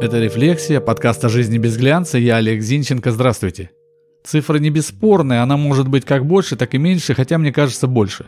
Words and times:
Это 0.00 0.20
«Рефлексия», 0.20 0.80
подкаст 0.80 1.24
о 1.24 1.28
жизни 1.28 1.58
без 1.58 1.76
глянца. 1.76 2.18
Я 2.18 2.36
Олег 2.36 2.62
Зинченко. 2.62 3.10
Здравствуйте. 3.10 3.70
Цифра 4.24 4.58
не 4.58 4.70
бесспорная, 4.70 5.42
она 5.42 5.56
может 5.56 5.88
быть 5.88 6.04
как 6.04 6.24
больше, 6.24 6.54
так 6.54 6.72
и 6.74 6.78
меньше, 6.78 7.14
хотя 7.14 7.36
мне 7.36 7.52
кажется 7.52 7.88
больше. 7.88 8.26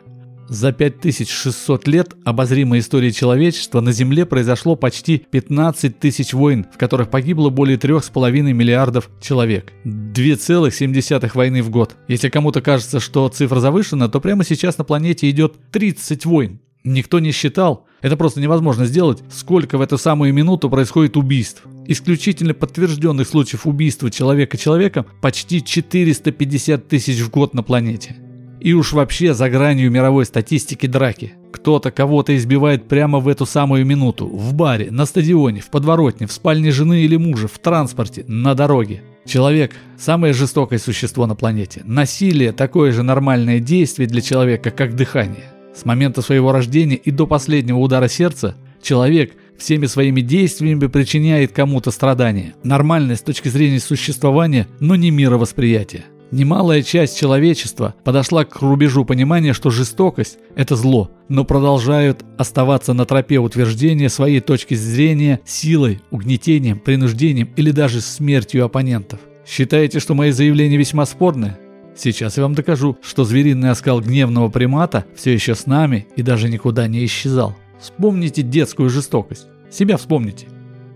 За 0.49 0.73
5600 0.73 1.87
лет 1.87 2.15
обозримой 2.25 2.81
истории 2.81 3.11
человечества 3.11 3.81
на 3.81 3.93
Земле 3.93 4.27
произошло 4.27 4.75
почти 4.75 5.19
15 5.19 6.01
тысяч 6.01 6.33
войн, 6.33 6.67
в 6.75 6.77
которых 6.77 7.09
погибло 7.09 7.51
более 7.51 7.79
3,5 7.79 8.31
миллиардов 8.53 9.09
человек. 9.21 9.73
2,7 9.85 11.31
войны 11.35 11.63
в 11.63 11.71
год. 11.71 11.95
Если 12.09 12.31
кому-то 12.31 12.63
кажется, 12.63 12.99
что 12.99 13.29
цифра 13.29 13.61
завышена, 13.61 14.09
то 14.09 14.21
прямо 14.21 14.43
сейчас 14.43 14.77
на 14.77 14.83
планете 14.83 15.31
идет 15.31 15.55
30 15.71 16.27
войн. 16.27 16.59
Никто 16.83 17.21
не 17.21 17.31
считал, 17.31 17.87
это 18.01 18.17
просто 18.17 18.41
невозможно 18.41 18.87
сделать, 18.87 19.23
сколько 19.31 19.79
в 19.79 19.81
эту 19.81 19.99
самую 19.99 20.33
минуту 20.33 20.71
происходит 20.71 21.17
убийств. 21.17 21.63
Исключительно 21.87 22.55
подтвержденных 22.55 23.29
случаев 23.29 23.67
убийства 23.67 24.11
человека 24.11 24.57
человеком 24.57 25.07
почти 25.21 25.63
450 25.63 26.89
тысяч 26.89 27.21
в 27.21 27.31
год 27.31 27.55
на 27.55 27.63
планете. 27.63 28.17
И 28.61 28.75
уж 28.75 28.93
вообще 28.93 29.33
за 29.33 29.49
гранью 29.49 29.91
мировой 29.91 30.27
статистики 30.27 30.87
драки. 30.87 31.33
Кто-то 31.51 31.91
кого-то 31.91 32.37
избивает 32.37 32.89
прямо 32.89 33.19
в 33.19 33.27
эту 33.27 33.47
самую 33.47 33.87
минуту. 33.87 34.27
В 34.27 34.53
баре, 34.53 34.91
на 34.91 35.07
стадионе, 35.07 35.63
в 35.63 35.71
подворотне, 35.71 36.27
в 36.27 36.33
спальне 36.33 36.71
жены 36.71 37.03
или 37.03 37.17
мужа, 37.17 37.49
в 37.49 37.59
транспорте, 37.59 38.25
на 38.29 38.55
дороге. 38.55 39.03
Человек– 39.27 39.73
самое 39.99 40.35
жестокое 40.35 40.79
существо 40.79 41.27
на 41.27 41.35
планете. 41.35 41.83
Насилие– 41.85 42.53
такое 42.55 42.93
же 42.93 43.03
нормальное 43.03 43.61
действие 43.61 44.09
для 44.09 44.21
человека, 44.21 44.71
как 44.71 44.95
дыхание. 44.95 45.50
С 45.75 45.85
момента 45.85 46.23
своего 46.23 46.53
рождения 46.53 46.97
и 46.97 47.11
до 47.11 47.27
последнего 47.27 47.79
удара 47.79 48.09
сердца 48.09 48.55
человек 48.83 49.33
всеми 49.59 49.87
своими 49.87 50.21
действиями 50.21 50.87
причиняет 50.87 51.53
кому-то 51.53 51.91
страдания. 51.91 52.55
Нормальное 52.65 53.17
с 53.17 53.21
точки 53.21 53.49
зрения 53.49 53.81
существования, 53.81 54.67
но 54.81 54.97
не 54.97 55.11
мировосприятия. 55.11 56.05
Немалая 56.31 56.83
часть 56.83 57.19
человечества 57.19 57.95
подошла 58.05 58.45
к 58.45 58.63
рубежу 58.63 59.05
понимания, 59.05 59.53
что 59.53 59.71
жестокость– 59.71 60.39
это 60.55 60.77
зло, 60.77 61.11
но 61.29 61.45
продолжают 61.45 62.25
оставаться 62.39 62.93
на 62.93 63.05
тропе 63.05 63.39
утверждения 63.39 64.09
своей 64.09 64.41
точки 64.41 64.75
зрения 64.75 65.41
силой, 65.45 66.01
угнетением, 66.13 66.79
принуждением 66.79 67.51
или 67.57 67.73
даже 67.73 68.01
смертью 68.01 68.65
оппонентов. 68.65 69.19
Считаете, 69.45 69.99
что 69.99 70.15
мои 70.15 70.31
заявления 70.31 70.77
весьма 70.77 71.05
спорные? 71.05 71.59
Сейчас 71.97 72.37
я 72.37 72.45
вам 72.45 72.55
докажу, 72.55 72.97
что 73.03 73.25
звериный 73.25 73.71
оскал 73.71 74.01
гневного 74.01 74.49
примата 74.49 75.05
все 75.15 75.33
еще 75.33 75.55
с 75.55 75.67
нами 75.67 76.07
и 76.17 76.23
даже 76.23 76.49
никуда 76.49 76.89
не 76.89 77.05
исчезал. 77.05 77.57
Вспомните 77.81 78.43
детскую 78.43 78.91
жестокость. 78.91 79.47
Себя 79.71 79.97
вспомните. 79.97 80.47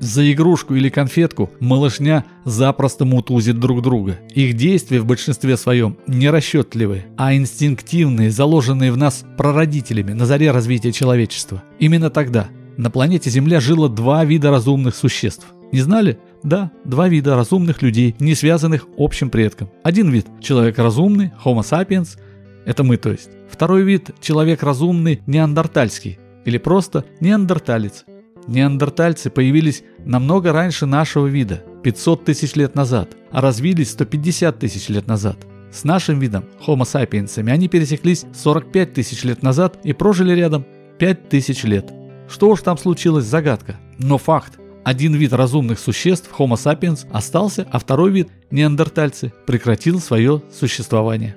За 0.00 0.30
игрушку 0.30 0.74
или 0.74 0.88
конфетку 0.88 1.50
малышня 1.60 2.24
запросто 2.44 3.04
мутузит 3.04 3.58
друг 3.58 3.80
друга. 3.80 4.18
Их 4.34 4.54
действия 4.54 5.00
в 5.00 5.06
большинстве 5.06 5.56
своем 5.56 5.96
не 6.06 6.28
расчетливые, 6.28 7.06
а 7.16 7.34
инстинктивные, 7.34 8.30
заложенные 8.30 8.92
в 8.92 8.96
нас 8.96 9.24
прародителями 9.38 10.12
на 10.12 10.26
заре 10.26 10.50
развития 10.50 10.92
человечества. 10.92 11.62
Именно 11.78 12.10
тогда 12.10 12.48
на 12.76 12.90
планете 12.90 13.30
Земля 13.30 13.60
жило 13.60 13.88
два 13.88 14.24
вида 14.24 14.50
разумных 14.50 14.94
существ. 14.94 15.46
Не 15.72 15.80
знали? 15.80 16.18
Да, 16.44 16.70
два 16.84 17.08
вида 17.08 17.36
разумных 17.36 17.80
людей, 17.80 18.14
не 18.18 18.34
связанных 18.34 18.86
общим 18.98 19.30
предком. 19.30 19.70
Один 19.82 20.10
вид– 20.10 20.26
человек 20.40 20.78
разумный, 20.78 21.32
Homo 21.42 21.62
sapiens, 21.62 22.18
это 22.66 22.84
мы 22.84 22.98
то 22.98 23.10
есть. 23.10 23.30
Второй 23.50 23.82
вид– 23.82 24.10
человек 24.20 24.62
разумный, 24.62 25.22
неандертальский, 25.26 26.18
или 26.44 26.58
просто 26.58 27.06
неандерталец. 27.20 28.04
Неандертальцы 28.46 29.30
появились 29.30 29.84
намного 30.04 30.52
раньше 30.52 30.84
нашего 30.84 31.26
вида, 31.26 31.64
500 31.82 32.26
тысяч 32.26 32.54
лет 32.56 32.74
назад, 32.74 33.16
а 33.32 33.40
развились 33.40 33.92
150 33.92 34.58
тысяч 34.58 34.90
лет 34.90 35.06
назад. 35.06 35.38
С 35.72 35.82
нашим 35.84 36.20
видом, 36.20 36.44
Homo 36.66 36.82
sapiens, 36.82 37.50
они 37.50 37.68
пересеклись 37.68 38.26
45 38.34 38.92
тысяч 38.92 39.24
лет 39.24 39.42
назад 39.42 39.78
и 39.82 39.94
прожили 39.94 40.34
рядом 40.34 40.66
5 40.98 41.30
тысяч 41.30 41.64
лет. 41.64 41.90
Что 42.28 42.50
уж 42.50 42.60
там 42.60 42.76
случилось, 42.76 43.24
загадка. 43.24 43.76
Но 43.98 44.18
факт, 44.18 44.58
один 44.84 45.14
вид 45.14 45.32
разумных 45.32 45.78
существ, 45.78 46.30
Homo 46.38 46.54
sapiens, 46.54 47.06
остался, 47.10 47.66
а 47.70 47.78
второй 47.78 48.10
вид, 48.10 48.28
неандертальцы, 48.50 49.32
прекратил 49.46 49.98
свое 50.00 50.42
существование. 50.52 51.36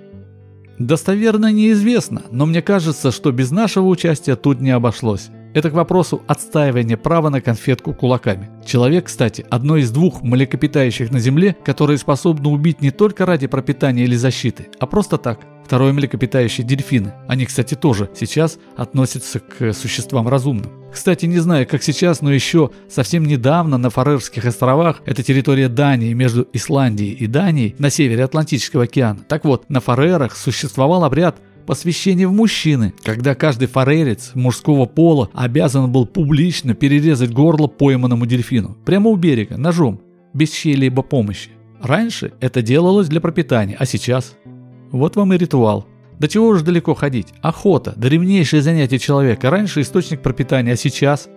Достоверно 0.77 1.51
неизвестно, 1.51 2.23
но 2.29 2.45
мне 2.45 2.61
кажется, 2.61 3.11
что 3.11 3.31
без 3.31 3.49
нашего 3.49 3.87
участия 3.87 4.35
тут 4.35 4.61
не 4.61 4.69
обошлось. 4.71 5.29
Это 5.55 5.71
к 5.71 5.73
вопросу 5.73 6.21
отстаивания 6.27 6.97
права 6.97 7.29
на 7.29 7.41
конфетку 7.41 7.93
кулаками. 7.93 8.51
Человек, 8.63 9.05
кстати, 9.05 9.43
одно 9.49 9.77
из 9.77 9.89
двух 9.89 10.21
млекопитающих 10.21 11.09
на 11.09 11.19
Земле, 11.19 11.55
которые 11.65 11.97
способны 11.97 12.49
убить 12.49 12.81
не 12.81 12.91
только 12.91 13.25
ради 13.25 13.47
пропитания 13.47 14.03
или 14.03 14.15
защиты, 14.15 14.67
а 14.79 14.85
просто 14.85 15.17
так. 15.17 15.39
Второе 15.67 15.91
млекопитающее– 15.91 16.66
дельфины. 16.67 17.11
Они, 17.28 17.45
кстати, 17.45 17.73
тоже 17.73 18.09
сейчас 18.16 18.57
относятся 18.78 19.41
к 19.41 19.73
существам 19.73 20.29
разумным. 20.29 20.72
Кстати, 20.94 21.25
не 21.25 21.39
знаю, 21.39 21.67
как 21.67 21.83
сейчас, 21.83 22.22
но 22.22 22.31
еще 22.31 22.72
совсем 22.88 23.25
недавно 23.25 23.77
на 23.77 23.89
Фарерских 23.89 24.45
островах, 24.45 25.01
это 25.06 25.23
территория 25.23 25.67
Дании 25.67 26.13
между 26.13 26.47
Исландией 26.53 27.11
и 27.11 27.27
Данией 27.27 27.75
на 27.79 27.89
севере 27.89 28.23
Атлантического 28.23 28.85
океана. 28.85 29.19
Так 29.27 29.44
вот, 29.44 29.69
на 29.69 29.81
Фарерах 29.81 30.38
существовал 30.38 31.03
обряд 31.03 31.35
посвящения 31.66 32.29
в 32.29 32.31
мужчины, 32.31 32.94
когда 33.03 33.35
каждый 33.35 33.67
фаререц 33.67 34.31
мужского 34.35 34.85
пола 34.85 35.29
обязан 35.33 35.91
был 35.91 36.06
публично 36.06 36.75
перерезать 36.75 37.33
горло 37.33 37.67
пойманному 37.67 38.25
дельфину. 38.25 38.77
Прямо 38.85 39.09
у 39.09 39.17
берега, 39.17 39.57
ножом, 39.57 40.00
без 40.33 40.50
чьей-либо 40.50 41.01
помощи. 41.01 41.50
Раньше 41.81 42.33
это 42.39 42.61
делалось 42.61 43.07
для 43.07 43.22
пропитания, 43.22 43.75
а 43.77 43.85
сейчас– 43.85 44.35
вот 44.91 45.15
вам 45.15 45.33
и 45.33 45.37
ритуал. 45.37 45.85
До 46.19 46.27
чего 46.27 46.47
уж 46.47 46.61
далеко 46.61 46.93
ходить? 46.95 47.27
Охота, 47.41 47.93
древнейшее 47.95 48.61
занятие 48.61 48.97
человека. 48.97 49.49
Раньше 49.49 49.81
источник 49.81 50.21
пропитания, 50.21 50.73
а 50.73 50.77
сейчас? 50.77 51.29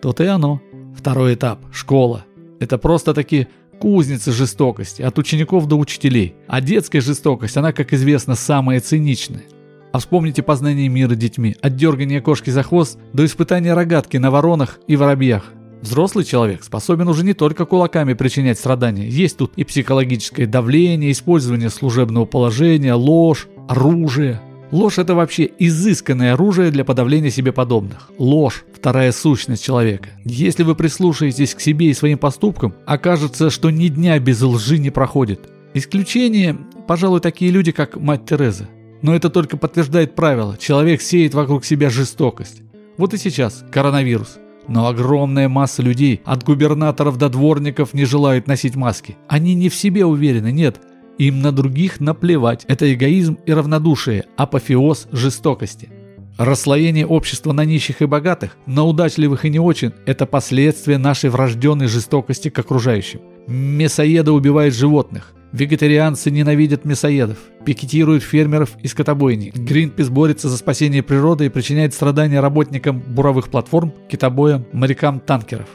То-то 0.00 0.24
и 0.24 0.28
оно. 0.28 0.60
Второй 0.96 1.34
этап– 1.34 1.60
школа. 1.72 2.24
Это 2.60 2.78
просто-таки 2.78 3.48
кузница 3.80 4.30
жестокости, 4.30 5.02
от 5.02 5.18
учеников 5.18 5.66
до 5.66 5.76
учителей. 5.76 6.34
А 6.46 6.60
детская 6.60 7.00
жестокость, 7.00 7.56
она, 7.56 7.72
как 7.72 7.92
известно, 7.92 8.34
самая 8.34 8.80
циничная. 8.80 9.44
А 9.92 9.98
вспомните 9.98 10.42
познание 10.42 10.88
мира 10.88 11.14
детьми, 11.14 11.56
от 11.60 11.74
дергания 11.74 12.20
кошки 12.20 12.50
за 12.50 12.62
хвост 12.62 12.98
до 13.12 13.24
испытания 13.24 13.74
рогатки 13.74 14.18
на 14.18 14.30
воронах 14.30 14.78
и 14.86 14.94
воробьях. 14.96 15.52
Взрослый 15.82 16.26
человек 16.26 16.62
способен 16.62 17.08
уже 17.08 17.24
не 17.24 17.32
только 17.32 17.64
кулаками 17.64 18.12
причинять 18.12 18.58
страдания. 18.58 19.08
Есть 19.08 19.38
тут 19.38 19.52
и 19.56 19.64
психологическое 19.64 20.46
давление, 20.46 21.10
использование 21.10 21.70
служебного 21.70 22.26
положения, 22.26 22.92
ложь, 22.94 23.48
оружие. 23.66 24.42
Ложь– 24.72 24.98
это 24.98 25.14
вообще 25.14 25.50
изысканное 25.58 26.34
оружие 26.34 26.70
для 26.70 26.84
подавления 26.84 27.30
себе 27.30 27.50
подобных. 27.50 28.10
Ложь– 28.18 28.64
вторая 28.74 29.10
сущность 29.10 29.64
человека. 29.64 30.10
Если 30.24 30.62
вы 30.62 30.74
прислушаетесь 30.74 31.54
к 31.54 31.60
себе 31.60 31.86
и 31.86 31.94
своим 31.94 32.18
поступкам, 32.18 32.74
окажется, 32.86 33.50
что 33.50 33.70
ни 33.70 33.88
дня 33.88 34.18
без 34.18 34.42
лжи 34.42 34.78
не 34.78 34.90
проходит. 34.90 35.48
Исключение, 35.72 36.56
пожалуй, 36.86 37.20
такие 37.20 37.50
люди, 37.50 37.72
как 37.72 37.96
мать 37.96 38.26
Тереза. 38.26 38.68
Но 39.02 39.14
это 39.14 39.30
только 39.30 39.56
подтверждает 39.56 40.14
правило– 40.14 40.58
человек 40.60 41.00
сеет 41.00 41.32
вокруг 41.32 41.64
себя 41.64 41.88
жестокость. 41.88 42.62
Вот 42.98 43.14
и 43.14 43.16
сейчас 43.16 43.64
коронавирус– 43.72 44.38
но 44.68 44.88
огромная 44.88 45.48
масса 45.48 45.82
людей, 45.82 46.20
от 46.24 46.44
губернаторов 46.44 47.18
до 47.18 47.28
дворников, 47.28 47.94
не 47.94 48.04
желают 48.04 48.46
носить 48.46 48.76
маски. 48.76 49.16
Они 49.28 49.54
не 49.54 49.68
в 49.68 49.74
себе 49.74 50.04
уверены, 50.04 50.52
нет. 50.52 50.80
Им 51.18 51.42
на 51.42 51.52
других 51.52 52.00
наплевать. 52.00 52.64
Это 52.68 52.92
эгоизм 52.92 53.38
и 53.46 53.52
равнодушие, 53.52 54.24
апофеоз 54.36 55.08
жестокости. 55.12 55.90
Расслоение 56.38 57.06
общества 57.06 57.52
на 57.52 57.66
нищих 57.66 58.00
и 58.00 58.06
богатых, 58.06 58.56
на 58.64 58.84
удачливых 58.84 59.44
и 59.44 59.50
не 59.50 59.58
очень– 59.58 59.92
это 60.06 60.24
последствия 60.24 60.96
нашей 60.96 61.28
врожденной 61.28 61.86
жестокости 61.86 62.48
к 62.48 62.58
окружающим. 62.58 63.20
Мясоеды 63.46 64.30
убивают 64.30 64.74
животных. 64.74 65.34
Вегетарианцы 65.52 66.30
ненавидят 66.30 66.84
мясоедов, 66.84 67.38
пикетируют 67.64 68.22
фермеров 68.22 68.70
и 68.82 68.86
скотобойни. 68.86 69.50
Гринпис 69.54 70.08
борется 70.08 70.48
за 70.48 70.56
спасение 70.56 71.02
природы 71.02 71.46
и 71.46 71.48
причиняет 71.48 71.92
страдания 71.92 72.40
работникам 72.40 73.00
буровых 73.00 73.48
платформ, 73.48 73.92
китобоям, 74.08 74.64
морякам 74.72 75.18
танкеров. 75.18 75.68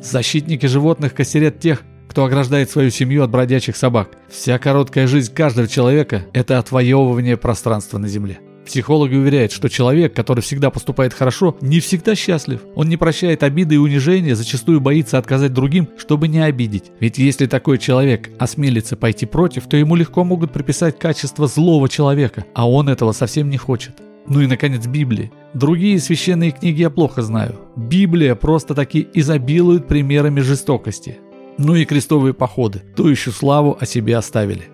Защитники 0.00 0.66
животных 0.66 1.14
костерят 1.14 1.58
тех, 1.58 1.82
кто 2.08 2.24
ограждает 2.24 2.70
свою 2.70 2.90
семью 2.90 3.24
от 3.24 3.30
бродячих 3.30 3.76
собак. 3.76 4.10
Вся 4.30 4.58
короткая 4.58 5.08
жизнь 5.08 5.34
каждого 5.34 5.66
человека– 5.66 6.24
это 6.32 6.58
отвоевывание 6.58 7.36
пространства 7.36 7.98
на 7.98 8.06
Земле. 8.06 8.38
Психологи 8.66 9.14
уверяют, 9.14 9.52
что 9.52 9.68
человек, 9.68 10.12
который 10.12 10.40
всегда 10.40 10.70
поступает 10.70 11.14
хорошо, 11.14 11.56
не 11.60 11.78
всегда 11.78 12.16
счастлив. 12.16 12.62
Он 12.74 12.88
не 12.88 12.96
прощает 12.96 13.44
обиды 13.44 13.76
и 13.76 13.78
унижения, 13.78 14.34
зачастую 14.34 14.80
боится 14.80 15.18
отказать 15.18 15.52
другим, 15.52 15.88
чтобы 15.96 16.26
не 16.26 16.40
обидеть. 16.40 16.90
Ведь 16.98 17.16
если 17.16 17.46
такой 17.46 17.78
человек 17.78 18.28
осмелится 18.40 18.96
пойти 18.96 19.24
против, 19.24 19.68
то 19.68 19.76
ему 19.76 19.94
легко 19.94 20.24
могут 20.24 20.52
приписать 20.52 20.98
качество 20.98 21.46
злого 21.46 21.88
человека, 21.88 22.44
а 22.54 22.68
он 22.68 22.88
этого 22.88 23.12
совсем 23.12 23.50
не 23.50 23.56
хочет. 23.56 23.92
Ну 24.26 24.40
и, 24.40 24.48
наконец, 24.48 24.84
Библии. 24.84 25.30
Другие 25.54 26.00
священные 26.00 26.50
книги 26.50 26.80
я 26.80 26.90
плохо 26.90 27.22
знаю. 27.22 27.54
Библия 27.76 28.34
просто-таки 28.34 29.06
изобилует 29.14 29.86
примерами 29.86 30.40
жестокости. 30.40 31.18
Ну 31.56 31.76
и 31.76 31.84
крестовые 31.84 32.34
походы, 32.34 32.82
ту 32.96 33.06
еще 33.06 33.30
славу 33.30 33.78
о 33.80 33.86
себе 33.86 34.16
оставили. 34.16 34.64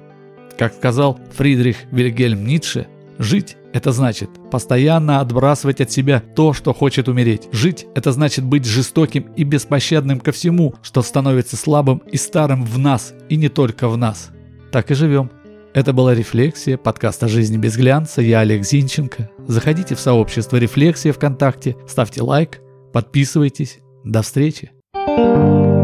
Как 0.57 0.73
сказал 0.73 1.21
Фридрих 1.37 1.77
Вильгельм 1.91 2.47
Ницше, 2.47 2.87
жить– 3.19 3.59
это 3.73 3.93
значит 3.93 4.31
постоянно 4.51 5.21
отбрасывать 5.21 5.81
от 5.81 5.91
себя 5.91 6.23
то, 6.35 6.53
что 6.53 6.73
хочет 6.73 7.09
умереть. 7.09 7.49
Жить– 7.53 7.87
это 7.95 8.13
значит 8.13 8.45
быть 8.45 8.65
жестоким 8.65 9.33
и 9.37 9.45
беспощадным 9.45 10.21
ко 10.21 10.33
всему, 10.33 10.75
что 10.83 11.03
становится 11.03 11.57
слабым 11.57 11.99
и 12.11 12.17
старым 12.17 12.65
в 12.65 12.79
нас, 12.79 13.15
и 13.29 13.37
не 13.37 13.49
только 13.49 13.89
в 13.89 13.97
нас. 13.97 14.31
Так 14.71 14.91
и 14.91 14.95
живем. 14.95 15.31
Это 15.75 15.95
была 15.95 16.15
«Рефлексия», 16.15 16.77
подкаст 16.77 17.23
о 17.23 17.29
жизни 17.29 17.57
без 17.57 17.77
глянца. 17.77 18.21
Я 18.21 18.41
Олег 18.41 18.65
Зинченко. 18.65 19.31
Заходите 19.47 19.95
в 19.95 20.01
сообщество 20.01 20.59
«Рефлексия» 20.59 21.15
ВКонтакте, 21.15 21.77
ставьте 21.89 22.23
лайк, 22.23 22.61
подписывайтесь. 22.93 23.79
До 24.05 24.21
встречи. 24.21 24.73
thank 24.95 25.67
you 25.67 25.82